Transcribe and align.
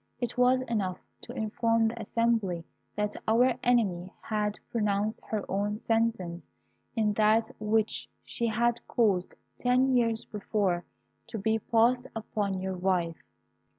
It 0.17 0.35
was 0.35 0.63
enough 0.63 0.97
to 1.21 1.33
inform 1.33 1.87
the 1.87 2.01
assembly 2.01 2.65
that 2.95 3.15
our 3.27 3.53
enemy 3.63 4.11
had 4.19 4.59
pronounced 4.71 5.21
her 5.27 5.45
own 5.47 5.77
sentence 5.77 6.47
in 6.95 7.13
that 7.13 7.49
which 7.59 8.09
she 8.23 8.47
had 8.47 8.81
caused 8.87 9.35
ten 9.59 9.95
years 9.95 10.25
before 10.25 10.85
to 11.27 11.37
be 11.37 11.59
passed 11.59 12.07
upon 12.15 12.59
your 12.59 12.75
wife. 12.77 13.21